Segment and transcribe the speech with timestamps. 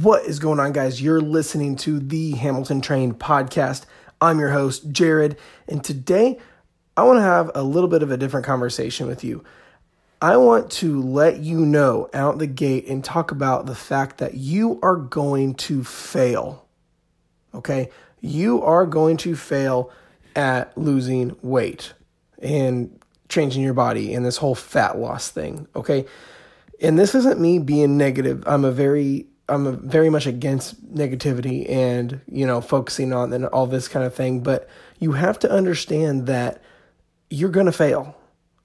[0.00, 1.02] What is going on, guys?
[1.02, 3.84] You're listening to the Hamilton Trained podcast.
[4.22, 5.36] I'm your host, Jared,
[5.68, 6.38] and today
[6.96, 9.44] I want to have a little bit of a different conversation with you.
[10.22, 14.32] I want to let you know out the gate and talk about the fact that
[14.32, 16.66] you are going to fail.
[17.52, 17.90] Okay?
[18.22, 19.90] You are going to fail
[20.34, 21.92] at losing weight
[22.38, 22.98] and
[23.28, 25.68] changing your body and this whole fat loss thing.
[25.76, 26.06] Okay?
[26.80, 28.42] And this isn't me being negative.
[28.46, 33.66] I'm a very I'm very much against negativity and you know focusing on and all
[33.66, 36.62] this kind of thing, but you have to understand that
[37.32, 38.14] you're to fail.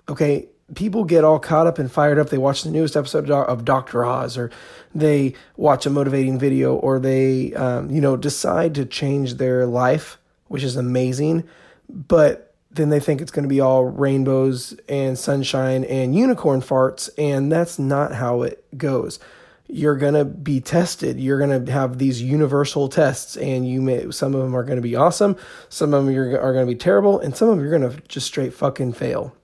[0.09, 0.47] Okay?
[0.75, 2.29] People get all caught up and fired up.
[2.29, 4.03] They watch the newest episode of Dr.
[4.03, 4.51] Oz, or
[4.93, 10.17] they watch a motivating video, or they, um, you know, decide to change their life,
[10.47, 11.45] which is amazing.
[11.87, 17.09] But then they think it's going to be all rainbows and sunshine and unicorn farts,
[17.17, 19.19] and that's not how it goes
[19.67, 21.19] you're going to be tested.
[21.19, 24.77] You're going to have these universal tests, and you may some of them are going
[24.77, 25.35] to be awesome,
[25.69, 28.01] some of them are, going to be terrible, and some of them you're going to
[28.07, 29.35] just straight fucking fail.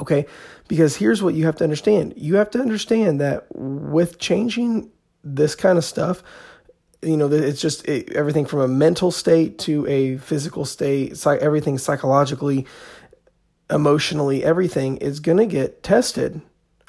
[0.00, 0.26] Okay,
[0.68, 4.90] because here's what you have to understand: you have to understand that with changing
[5.24, 6.22] this kind of stuff,
[7.00, 11.40] you know, it's just it, everything from a mental state to a physical state, psych,
[11.40, 12.66] everything psychologically,
[13.70, 16.42] emotionally, everything is going to get tested.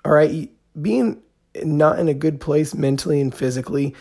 [0.03, 1.21] All right, being
[1.63, 3.95] not in a good place mentally and physically.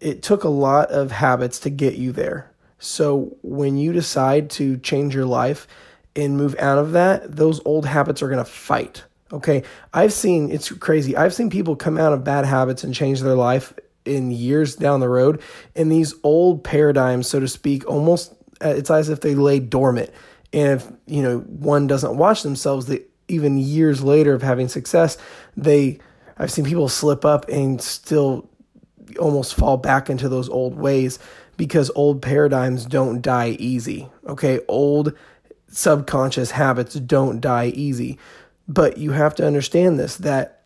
[0.00, 2.50] It took a lot of habits to get you there.
[2.78, 5.68] So when you decide to change your life
[6.16, 9.04] and move out of that, those old habits are going to fight.
[9.32, 9.62] Okay.
[9.94, 11.16] I've seen, it's crazy.
[11.16, 13.72] I've seen people come out of bad habits and change their life
[14.04, 15.40] in years down the road.
[15.76, 20.10] And these old paradigms, so to speak, almost, uh, it's as if they lay dormant.
[20.52, 25.16] And if, you know, one doesn't watch themselves, they, even years later of having success,
[25.56, 25.98] they,
[26.38, 28.48] I've seen people slip up and still
[29.18, 31.18] almost fall back into those old ways
[31.56, 34.08] because old paradigms don't die easy.
[34.26, 35.14] Okay, old
[35.68, 38.18] subconscious habits don't die easy.
[38.68, 40.62] But you have to understand this that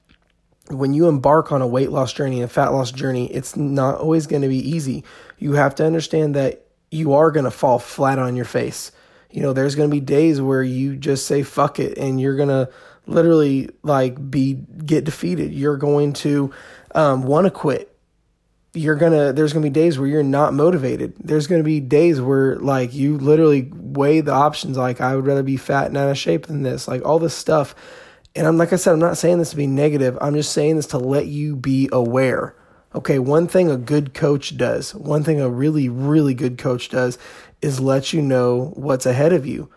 [0.69, 4.27] when you embark on a weight loss journey, a fat loss journey, it's not always
[4.27, 5.05] going to be easy.
[5.39, 8.93] You have to understand that you are going to fall flat on your face.
[9.31, 12.37] You know, there's going to be days where you just say fuck it and you're
[12.37, 12.71] going to
[13.07, 15.53] literally like be get defeated.
[15.53, 16.53] You're going to
[16.95, 17.93] um, want to quit.
[18.75, 19.33] You're gonna.
[19.33, 21.15] There's gonna be days where you're not motivated.
[21.19, 24.77] There's gonna be days where like you literally weigh the options.
[24.77, 26.87] Like I would rather be fat and out of shape than this.
[26.87, 27.75] Like all this stuff.
[28.35, 30.19] And I'm like I said, I'm not saying this to be negative.
[30.21, 32.55] I'm just saying this to let you be aware.
[32.95, 37.19] Okay, one thing a good coach does, one thing a really, really good coach does
[37.61, 39.71] is let you know what's ahead of you.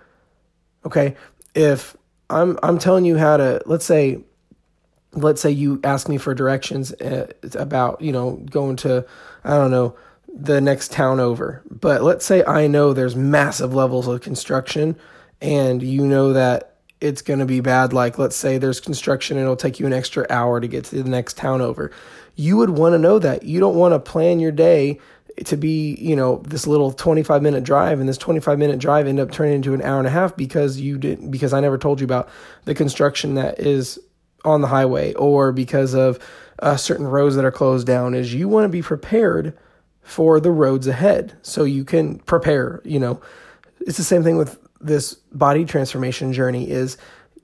[0.85, 1.15] Okay,
[1.53, 1.97] if
[2.29, 4.19] I'm I'm telling you how to let's say
[5.13, 9.05] let's say you ask me for directions uh, about you know going to
[9.43, 9.95] I don't know
[10.33, 11.61] the next town over.
[11.69, 14.95] But let's say I know there's massive levels of construction
[15.41, 17.93] and you know that it's going to be bad.
[17.93, 21.01] Like let's say there's construction and it'll take you an extra hour to get to
[21.01, 21.91] the next town over.
[22.35, 23.43] You would want to know that.
[23.43, 24.99] You don't want to plan your day
[25.45, 29.19] to be, you know, this little 25 minute drive and this 25 minute drive end
[29.19, 31.99] up turning into an hour and a half because you didn't, because I never told
[31.99, 32.29] you about
[32.65, 33.99] the construction that is
[34.45, 36.19] on the highway or because of
[36.59, 39.57] uh, certain roads that are closed down is you want to be prepared
[40.01, 41.37] for the roads ahead.
[41.41, 43.21] So you can prepare, you know,
[43.81, 46.97] it's the same thing with this body transformation journey is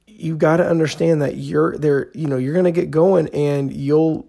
[0.07, 3.71] you got to understand that you're there, you know, you're going to get going and
[3.71, 4.27] you'll,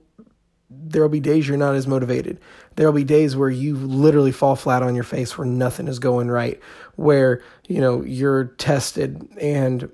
[0.85, 2.39] there'll be days you're not as motivated
[2.77, 6.31] there'll be days where you literally fall flat on your face where nothing is going
[6.31, 6.61] right,
[6.95, 9.91] where, you know, you're tested and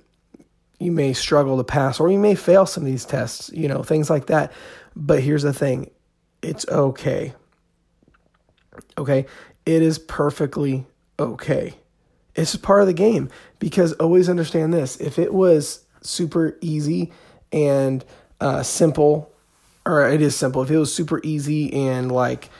[0.79, 3.83] you may struggle to pass or you may fail some of these tests, you know,
[3.83, 4.53] things like that.
[4.95, 5.91] But here's the thing
[6.43, 7.33] it's okay.
[8.99, 9.27] Okay.
[9.65, 10.85] It is perfectly
[11.21, 11.75] okay.
[12.35, 13.29] It's just part of the game
[13.61, 17.13] because always understand this if it was super easy
[17.53, 18.05] and
[18.41, 19.32] uh, simple,
[19.85, 22.51] or it is simple, if it was super easy and like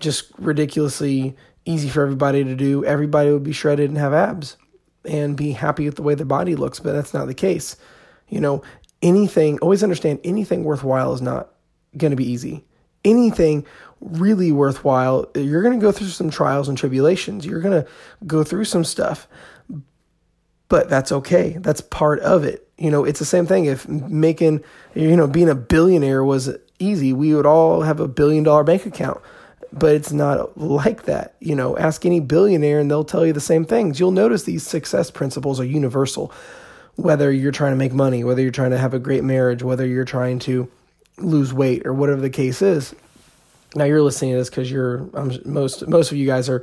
[0.00, 4.56] just ridiculously easy for everybody to do, everybody would be shredded and have abs
[5.04, 7.76] and be happy with the way their body looks, but that's not the case.
[8.28, 8.62] You know,
[9.02, 11.50] anything, always understand anything worthwhile is not
[11.96, 12.64] going to be easy.
[13.04, 13.66] Anything
[14.00, 17.46] really worthwhile, you're going to go through some trials and tribulations.
[17.46, 17.88] You're going to
[18.26, 19.28] go through some stuff,
[20.68, 21.56] but that's okay.
[21.60, 22.68] That's part of it.
[22.78, 23.66] You know, it's the same thing.
[23.66, 24.64] If making,
[24.94, 28.86] you know, being a billionaire was easy, we would all have a billion dollar bank
[28.86, 29.20] account
[29.74, 31.34] but it's not like that.
[31.40, 33.98] You know, ask any billionaire and they'll tell you the same things.
[33.98, 36.32] You'll notice these success principles are universal.
[36.94, 39.84] Whether you're trying to make money, whether you're trying to have a great marriage, whether
[39.84, 40.70] you're trying to
[41.18, 42.94] lose weight or whatever the case is,
[43.74, 45.08] Now you're listening to this because you're
[45.44, 46.62] most most of you guys are,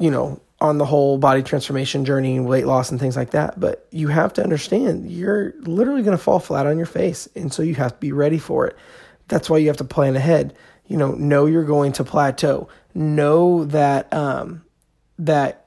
[0.00, 3.60] you know, on the whole body transformation journey, and weight loss, and things like that.
[3.60, 7.52] But you have to understand you're literally going to fall flat on your face, and
[7.52, 8.76] so you have to be ready for it.
[9.28, 10.54] That's why you have to plan ahead.
[10.86, 12.68] You know, know you're going to plateau.
[12.94, 14.64] Know that um,
[15.18, 15.66] that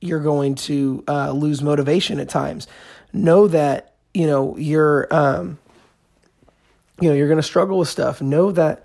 [0.00, 2.66] you're going to uh, lose motivation at times.
[3.12, 5.58] Know that you know you're um,
[7.00, 8.20] you know you're going to struggle with stuff.
[8.20, 8.84] Know that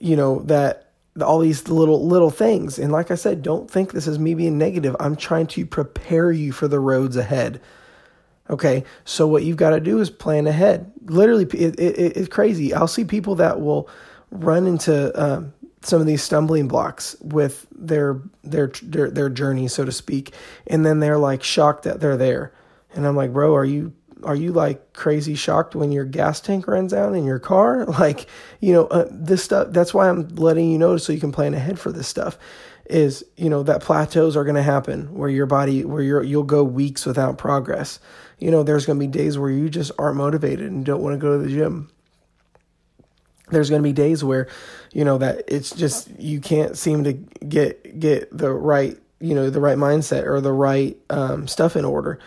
[0.00, 0.84] you know that
[1.22, 2.78] all these little little things.
[2.78, 4.96] And like I said, don't think this is me being negative.
[4.98, 7.60] I'm trying to prepare you for the roads ahead.
[8.50, 10.92] Okay, so what you've got to do is plan ahead.
[11.06, 12.74] Literally, it, it, it's crazy.
[12.74, 13.88] I'll see people that will
[14.30, 19.84] run into um, some of these stumbling blocks with their, their their their journey, so
[19.84, 20.34] to speak,
[20.66, 22.52] and then they're like shocked that they're there.
[22.94, 23.94] And I'm like, bro, are you
[24.24, 27.86] are you like crazy shocked when your gas tank runs out in your car?
[27.98, 28.26] Like,
[28.60, 31.54] you know, uh, this stuff, that's why I'm letting you know so you can plan
[31.54, 32.38] ahead for this stuff
[32.86, 36.42] is, you know, that plateaus are going to happen where your body, where you're, you'll
[36.42, 37.98] go weeks without progress.
[38.38, 41.14] You know, there's going to be days where you just aren't motivated and don't want
[41.14, 41.90] to go to the gym.
[43.50, 44.48] There's going to be days where,
[44.92, 49.50] you know, that it's just, you can't seem to get, get the right, you know,
[49.50, 52.18] the right mindset or the right um, stuff in order,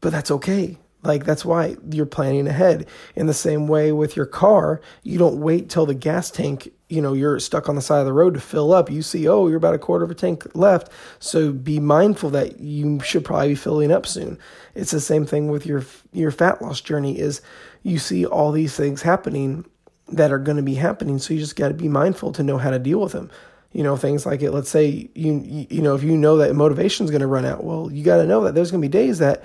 [0.00, 2.86] but that's okay like that's why you're planning ahead.
[3.16, 7.00] In the same way with your car, you don't wait till the gas tank, you
[7.00, 8.90] know, you're stuck on the side of the road to fill up.
[8.90, 10.90] You see, oh, you're about a quarter of a tank left.
[11.18, 14.38] So be mindful that you should probably be filling up soon.
[14.74, 17.40] It's the same thing with your your fat loss journey is
[17.82, 19.64] you see all these things happening
[20.08, 22.58] that are going to be happening, so you just got to be mindful to know
[22.58, 23.30] how to deal with them
[23.74, 27.04] you know things like it let's say you you know if you know that motivation
[27.04, 28.92] is going to run out well you got to know that there's going to be
[28.92, 29.42] days that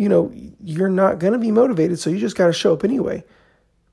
[0.00, 0.32] you know,
[0.64, 3.22] you're not going to be motivated, so you just got to show up anyway.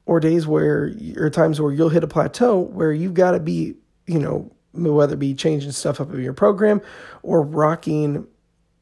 [0.08, 3.76] Or days where, or times where you'll hit a plateau where you've got to be,
[4.06, 6.82] you know, whether it be changing stuff up in your program
[7.24, 8.26] or rocking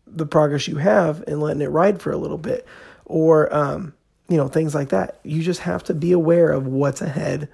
[0.06, 2.68] the progress you have and letting it ride for a little bit,
[3.06, 3.94] or, um,
[4.30, 5.19] you know, things like that.
[5.24, 7.50] You just have to be aware of what's ahead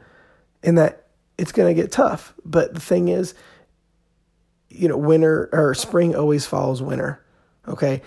[0.64, 1.08] and that
[1.38, 2.34] it's going to get tough.
[2.44, 3.34] But the thing is,
[4.70, 7.24] you know, winter or spring always follows winter.
[7.68, 8.02] Okay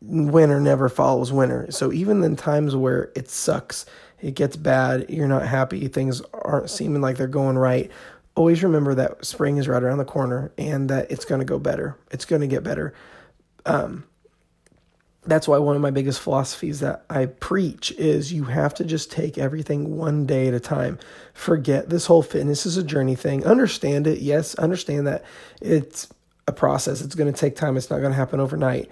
[0.00, 1.66] winter never follows winter.
[1.70, 3.86] So even in times where it sucks,
[4.20, 7.90] it gets bad, you're not happy, things aren't seeming like they're going right,
[8.38, 11.58] always remember that spring is right around the corner and that it's going to go
[11.58, 11.98] better.
[12.10, 12.94] It's going to get better.
[13.66, 14.04] Um,
[15.24, 19.10] that's why one of my biggest philosophies that I preach is you have to just
[19.10, 20.98] take everything one day at a time.
[21.34, 23.44] Forget this whole fitness is a journey thing.
[23.44, 24.20] Understand it.
[24.20, 25.24] Yes, understand that
[25.60, 26.08] it's
[26.46, 27.02] a process.
[27.02, 27.76] It's going to take time.
[27.76, 28.88] It's not going to happen overnight.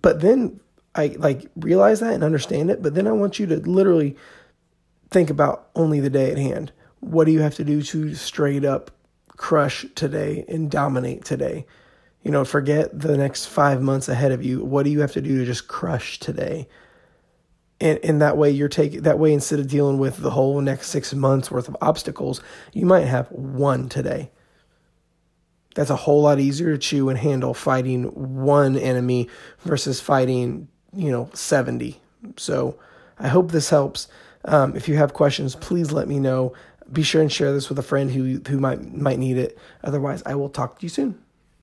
[0.00, 0.60] But then
[0.94, 2.82] I like realize that and understand it.
[2.82, 4.16] But then I want you to literally
[5.12, 6.72] think about only the day at hand.
[7.00, 8.90] What do you have to do to straight up
[9.28, 11.66] crush today and dominate today?
[12.22, 14.64] You know, forget the next five months ahead of you.
[14.64, 16.68] What do you have to do to just crush today?
[17.80, 20.88] And, and that way you're taking that way instead of dealing with the whole next
[20.88, 22.40] six months worth of obstacles,
[22.72, 24.30] you might have one today
[25.74, 29.28] that's a whole lot easier to chew and handle fighting one enemy
[29.60, 32.00] versus fighting, you know, 70.
[32.36, 32.78] So
[33.18, 34.08] I hope this helps.
[34.44, 36.54] Um, if you have questions, please let me know.
[36.90, 39.56] Be sure and share this with a friend who who might might need it.
[39.84, 41.18] Otherwise, I will talk to you soon.